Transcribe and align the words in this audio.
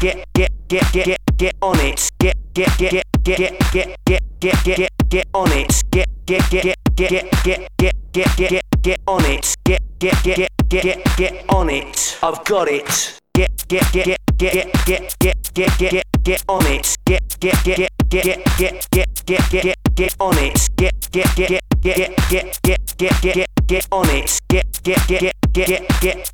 get 0.00 0.24
get 0.34 0.50
get 0.68 0.92
get 0.92 1.06
get 1.06 1.20
get 1.36 1.56
on 1.62 1.80
it. 1.80 2.10
Get 2.18 2.36
get 2.54 2.78
get 2.78 2.90
get 2.90 3.06
get 3.24 3.58
get 3.72 3.96
get 4.04 4.22
get 4.40 4.64
get 4.64 4.76
get 4.76 5.08
get 5.08 5.26
on 5.34 5.52
it. 5.52 5.82
Get 5.90 6.08
get 6.26 6.50
get 6.50 6.62
get 6.62 6.78
get 6.96 7.32
get 7.44 7.68
get 7.78 7.94
get 8.12 8.36
get 8.36 8.50
get 8.50 8.82
get 8.82 9.00
on 9.06 9.24
it. 9.24 9.54
Get 9.64 9.82
get 9.98 10.22
get 10.22 10.36
get 10.36 10.50
get 10.68 10.82
get 10.84 11.16
get 11.16 11.44
on 11.48 11.70
it. 11.70 12.18
I've 12.22 12.44
got 12.44 12.68
it. 12.68 13.18
Get 13.34 13.50
get 13.68 13.92
get 13.92 14.06
get 14.06 14.20
get 14.38 14.74
get 14.84 15.18
get 15.18 15.54
get 15.54 15.78
get 15.78 15.90
get 15.90 16.04
get 16.22 16.44
on 16.48 16.66
it. 16.66 16.96
Get 17.06 17.22
get 17.40 17.64
get 17.64 17.76
get 17.76 17.92
get 18.08 18.24
get 18.58 18.84
get 18.90 19.26
get 19.26 19.50
get 19.50 19.62
get 19.62 19.94
get 19.94 20.16
on 20.20 20.38
it. 20.38 20.68
Get 20.76 20.94
get 21.10 21.36
get 21.36 21.48
get 21.48 21.62
get 21.82 22.18
get 22.28 22.62
get 22.62 22.96
get 22.96 23.20
get 23.22 23.34
get 23.34 23.66
get 23.66 23.86
on 23.92 24.08
it. 24.10 24.40
Get 24.48 24.66
get 24.82 25.06
get 25.06 25.20
get 25.20 25.34
get 25.52 25.66
get 25.66 26.00
get 26.00 26.32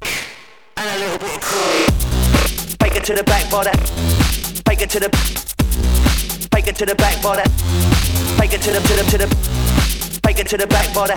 and 0.77 0.89
a 0.89 0.99
little 0.99 1.19
bit 1.19 1.37
of 1.37 2.22
Take 2.83 2.97
it 2.97 3.05
to 3.05 3.15
the 3.15 3.23
back 3.23 3.49
body. 3.49 3.71
Take 4.67 4.83
it 4.83 4.91
to 4.91 4.99
the 4.99 5.09
Take 6.51 6.67
it 6.67 6.75
to 6.77 6.85
the 6.85 6.97
back 6.97 7.23
body. 7.23 7.43
Take 8.39 8.53
it 8.53 8.61
to 8.63 8.73
the 8.73 8.81
to 8.81 8.95
the 8.99 9.05
to 9.11 9.19
the 9.19 9.29
Take 10.23 10.41
it 10.41 10.49
to 10.49 10.57
the 10.57 10.67
back 10.67 10.93
body. 10.93 11.15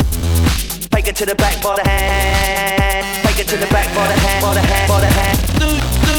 Take 0.94 1.08
it 1.08 1.16
to 1.16 1.26
the 1.26 1.34
back 1.34 1.62
body. 1.64 1.82
Take 1.84 3.40
it 3.40 3.48
to 3.50 3.58
the 3.58 3.66
back 3.74 3.90
body. 3.96 4.14
Body 4.42 4.62
body 4.88 5.08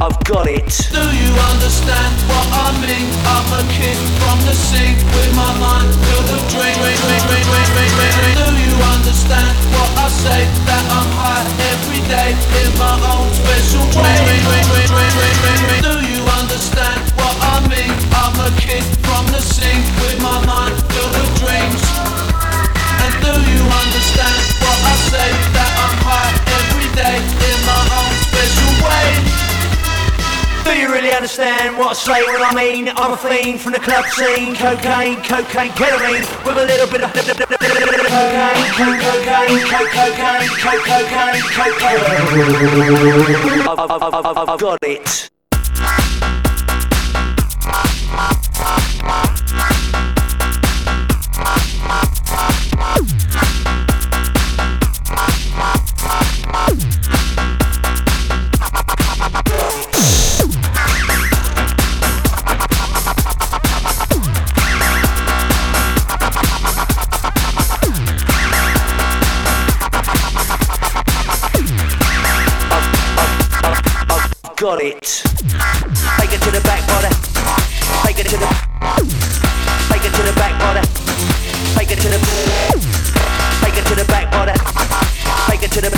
I've 0.04 0.20
got 0.26 0.52
it. 0.52 0.68
Do 0.92 1.00
you 1.00 1.32
understand 1.48 2.12
what 2.28 2.44
I 2.52 2.76
mean? 2.84 3.08
I'm 3.24 3.48
a 3.56 3.64
kid 3.72 3.96
from 4.20 4.36
the 4.44 4.52
sea 4.52 5.00
with 5.00 5.32
my 5.32 5.48
mind 5.64 5.88
filled 5.96 6.28
with 6.28 6.44
dreams. 6.52 6.76
Do 6.76 8.52
you 8.52 8.76
understand 8.84 9.56
what 9.72 9.88
I 9.96 10.12
say? 10.12 10.44
That 10.68 10.84
I'm 10.92 11.08
high 11.16 11.48
every 11.72 12.04
day 12.12 12.36
in 12.36 12.72
my 12.76 13.00
own 13.16 13.32
special 13.32 13.88
way. 13.96 14.28
Do 15.80 15.96
you 16.04 16.20
understand 16.36 17.00
what 17.16 17.36
I 17.40 17.64
mean? 17.72 17.96
I'm 18.12 18.36
a 18.44 18.52
kid 18.60 19.03
Understand 31.14 31.78
what 31.78 31.90
I 31.90 31.94
say 31.94 32.24
when 32.26 32.42
I 32.42 32.54
mean 32.56 32.90
I'm 32.90 33.14
a 33.14 33.18
fiend 33.18 33.62
from 33.62 33.74
the 33.74 33.80
club 33.80 34.04
scene? 34.06 34.56
Cocaine, 34.56 35.22
cocaine, 35.22 35.70
ketamine 35.72 36.26
with 36.44 36.58
a 36.58 36.66
little 36.66 36.88
bit 36.88 37.04
of 37.04 37.14
cocaine, 37.14 37.38
cocaine, 39.22 39.62
cocaine, 39.70 40.50
cocaine, 40.58 41.40
cocaine. 41.54 42.04
I've 44.50 44.60
got 44.60 44.80
it. 44.82 45.30
Got 74.64 74.82
it. 74.82 74.96
Take 75.04 76.32
it 76.32 76.40
to 76.40 76.50
the 76.50 76.62
back 76.64 76.88
body. 76.88 77.12
Take 78.08 78.20
it 78.20 78.30
to 78.32 78.38
the. 78.38 78.48
Take 79.92 80.06
it 80.06 80.14
to 80.16 80.24
the 80.24 80.32
back 80.40 80.58
body. 80.58 80.80
Take 81.76 81.92
it 81.92 82.00
to 82.00 82.08
the. 82.08 82.20
Take 83.60 83.76
it 83.76 83.86
to 83.88 83.96
the 83.96 84.06
back 84.06 84.32
body. 84.32 84.54
Take 85.50 85.64
it 85.64 85.72
to 85.74 85.82
the. 85.82 85.90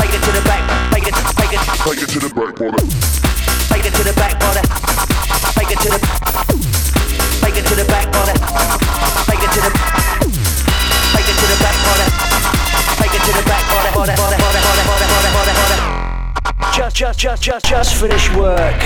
Take 0.00 0.14
it 0.14 0.22
to 0.24 0.32
the 0.32 0.42
back. 0.48 0.64
Take 0.90 1.06
it. 1.06 1.14
Take 1.36 1.52
it. 1.52 1.60
Take 1.84 2.02
it 2.02 2.08
to 2.08 2.18
the 2.18 2.34
back 2.34 2.56
body. 2.56 2.78
Take 3.68 3.84
it 3.84 3.92
to 3.92 4.04
the 4.04 4.14
back 4.14 4.40
body. 4.40 4.67
Just, 17.18 17.42
just, 17.42 17.66
just, 17.66 17.96
finished 17.96 18.32
work. 18.36 18.78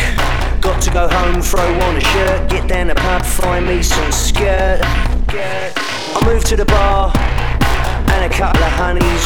Got 0.63 0.81
to 0.81 0.91
go 0.91 1.07
home, 1.07 1.43
throw 1.43 1.69
on 1.85 1.97
a 1.97 2.01
shirt, 2.01 2.49
get 2.49 2.67
down 2.67 2.87
the 2.87 2.95
pub, 2.95 3.21
find 3.21 3.67
me 3.67 3.83
some 3.83 4.11
skirt. 4.11 4.81
I 4.81 6.19
moved 6.25 6.47
to 6.47 6.57
the 6.57 6.65
bar 6.65 7.13
and 7.13 8.25
a 8.25 8.35
couple 8.35 8.65
of 8.65 8.73
honeys, 8.81 9.25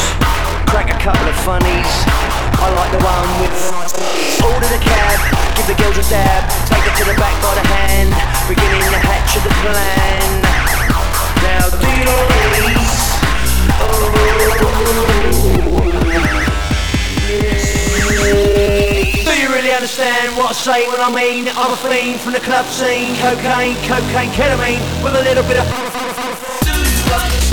crack 0.67 0.91
a 0.91 0.99
couple 0.99 1.23
of 1.23 1.39
funnies. 1.47 1.87
I 2.59 2.67
like 2.75 2.91
the 2.91 2.99
one 3.07 3.31
with 3.47 3.55
order 4.43 4.67
the 4.75 4.83
cab, 4.83 5.23
give 5.55 5.71
the 5.71 5.79
girls 5.79 6.03
a 6.03 6.07
dab, 6.11 6.43
take 6.67 6.83
her 6.83 6.91
to 6.99 7.05
the 7.07 7.15
back 7.15 7.39
by 7.39 7.55
the 7.55 7.63
hand, 7.63 8.11
beginning 8.51 8.91
the 8.91 8.99
hatch 9.07 9.39
of 9.39 9.47
the 9.47 9.55
plan. 9.63 10.43
Now 11.47 11.71
do 11.71 11.87
you 11.95 12.07
Oh. 13.79 14.17
Do 18.19 18.96
you 19.37 19.49
really 19.49 19.73
understand 19.73 20.37
what 20.37 20.51
I 20.51 20.53
say 20.53 20.89
when 20.89 21.01
I 21.01 21.13
mean 21.13 21.49
I'm 21.49 21.73
a 21.73 21.77
fiend 21.77 22.21
from 22.21 22.33
the 22.33 22.41
club 22.41 22.67
scene? 22.67 23.15
Cocaine, 23.17 23.77
cocaine, 23.85 24.31
ketamine 24.31 24.81
with 25.05 25.15
a 25.15 25.23
little 25.23 25.45
bit 25.45 25.59
of. 25.59 27.46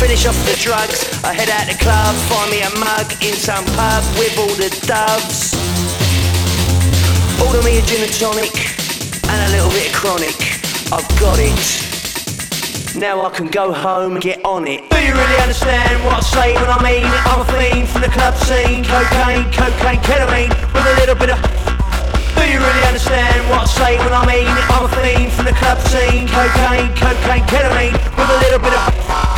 Finish 0.00 0.24
off 0.24 0.40
the 0.48 0.56
drugs, 0.56 1.04
I 1.22 1.36
head 1.36 1.52
out 1.52 1.68
the 1.68 1.76
club, 1.76 2.16
find 2.32 2.48
me 2.48 2.64
a 2.64 2.72
mug 2.80 3.12
in 3.20 3.36
some 3.36 3.60
pub 3.76 4.00
with 4.16 4.32
all 4.40 4.48
the 4.56 4.72
doves. 4.88 5.52
Order 7.36 7.60
me 7.60 7.76
a 7.76 7.82
gin 7.84 8.08
and 8.08 8.14
tonic 8.16 8.48
and 9.28 9.38
a 9.44 9.48
little 9.52 9.68
bit 9.68 9.92
of 9.92 9.94
chronic. 9.94 10.32
I've 10.88 11.04
got 11.20 11.36
it. 11.36 11.52
Now 12.96 13.28
I 13.28 13.30
can 13.30 13.52
go 13.52 13.76
home 13.76 14.16
and 14.16 14.22
get 14.24 14.40
on 14.42 14.66
it. 14.66 14.88
Do 14.88 15.04
you 15.04 15.12
really 15.12 15.38
understand 15.44 16.00
what 16.00 16.16
I 16.16 16.24
say 16.24 16.48
when 16.56 16.72
I 16.72 16.80
mean 16.80 17.04
I'm 17.28 17.44
a 17.44 17.48
fiend 17.52 17.86
from 17.92 18.00
the 18.00 18.08
club 18.08 18.34
scene? 18.48 18.80
Cocaine, 18.88 19.44
cocaine, 19.52 20.00
ketamine 20.00 20.50
with 20.72 20.80
a 20.80 20.94
little 20.96 21.14
bit 21.14 21.28
of. 21.28 21.38
Do 22.40 22.48
you 22.48 22.56
really 22.56 22.84
understand 22.88 23.36
what 23.52 23.62
I 23.62 23.68
say 23.68 23.92
when 24.00 24.16
I 24.16 24.24
mean 24.24 24.48
I'm 24.48 24.88
a 24.88 24.92
fiend 24.96 25.28
from 25.36 25.44
the 25.44 25.56
club 25.60 25.76
scene? 25.92 26.24
Cocaine, 26.24 26.88
cocaine, 26.96 27.44
ketamine 27.44 27.92
with 28.16 28.32
a 28.32 28.38
little 28.48 28.64
bit 28.64 28.72
of. 28.72 29.29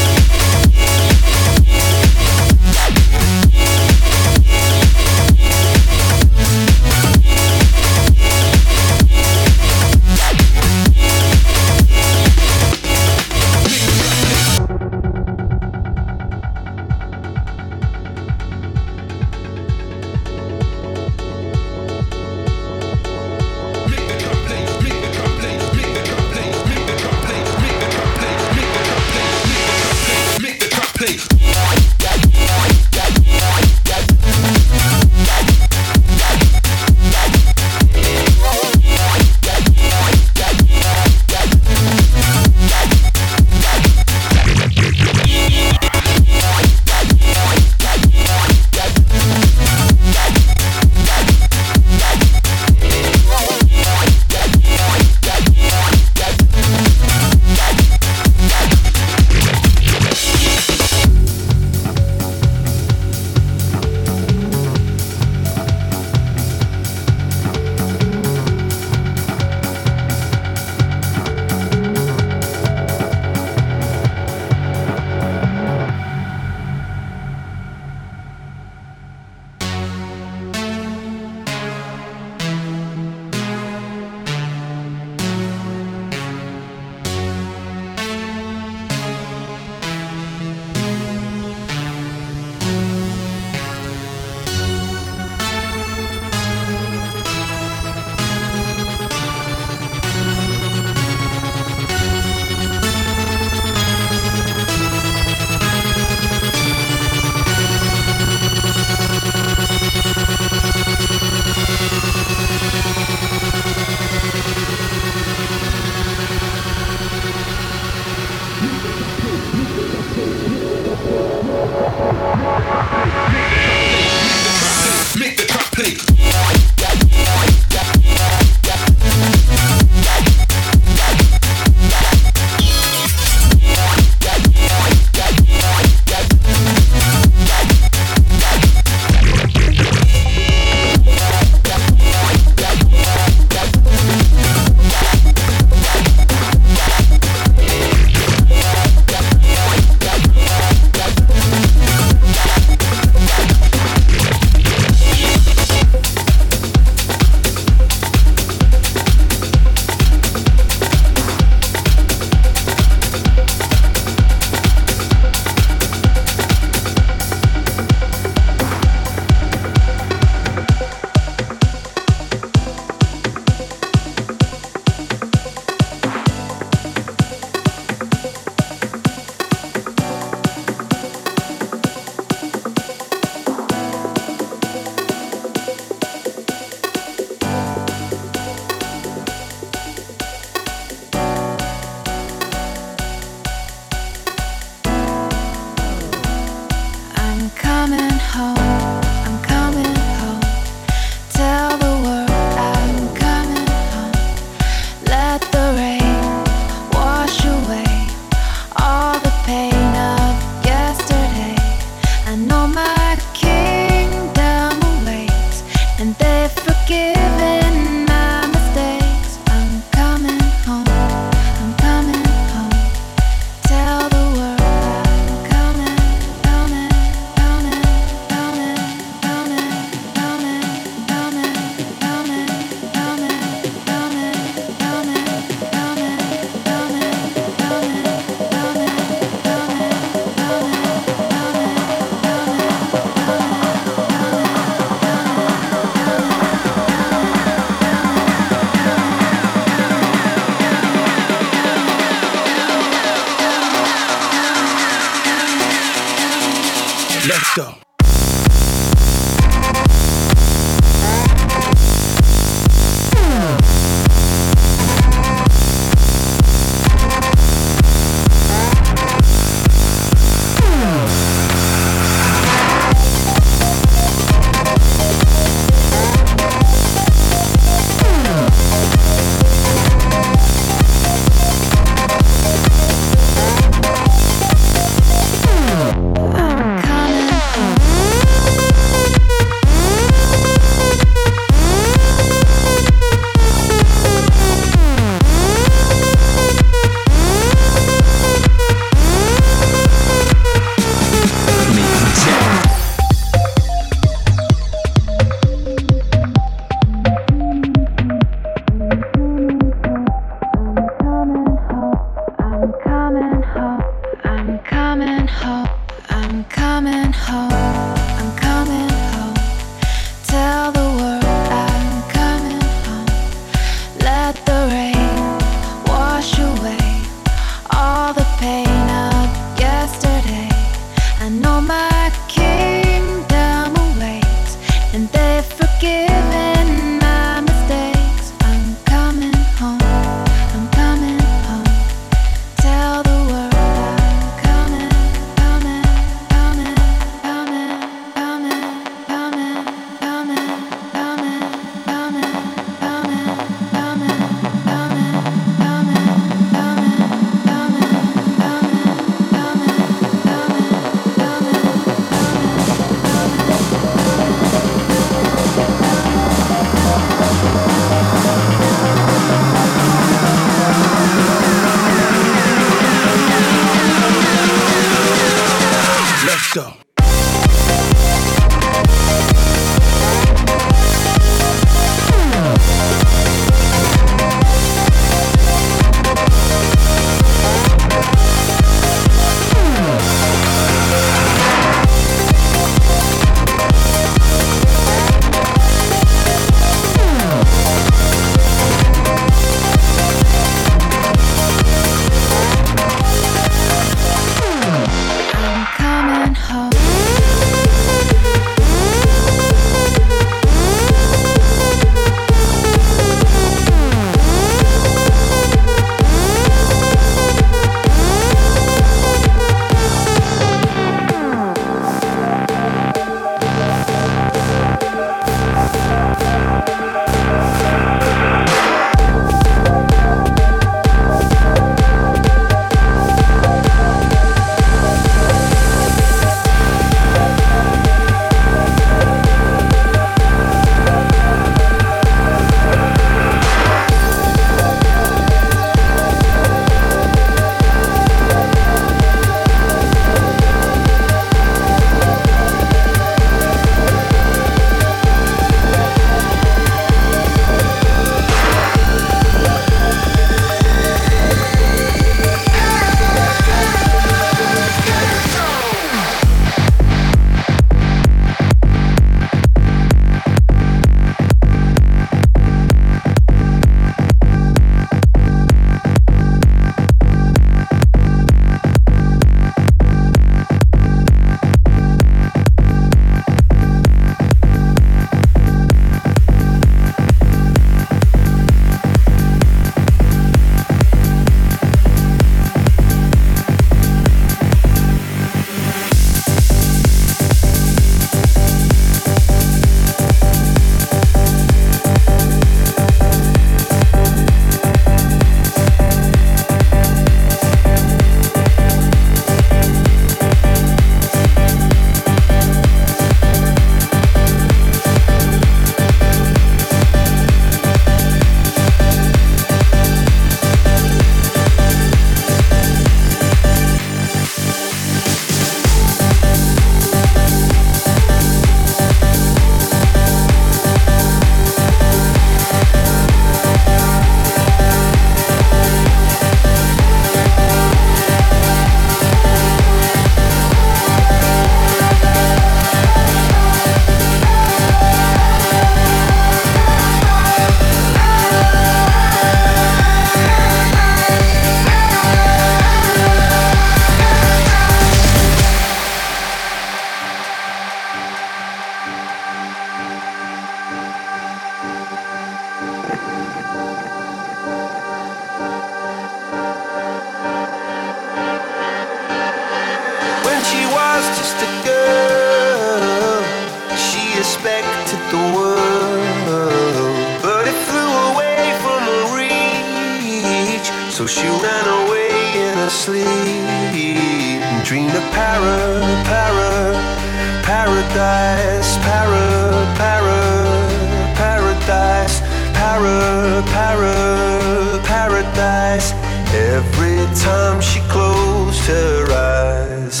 every 596.34 597.06
time 597.14 597.60
she 597.60 597.80
closed 597.88 598.60
her 598.66 599.12
eyes. 599.12 600.00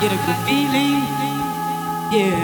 Get 0.00 0.12
a 0.12 0.16
good 0.26 0.36
feeling. 0.46 1.00
Yeah. 2.12 2.36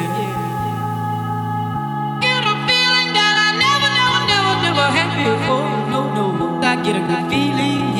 Get 2.21 2.45
a 2.45 2.55
feeling 2.69 3.11
that 3.13 3.37
I 3.47 3.51
never, 3.61 3.91
never, 4.01 4.21
never, 4.33 4.55
never 4.65 4.87
had 4.97 5.13
before. 5.21 5.69
No, 5.93 6.01
no, 6.15 6.61
I 6.63 6.83
get 6.83 6.97
a 6.97 7.01
good 7.01 7.31
feeling. 7.31 7.91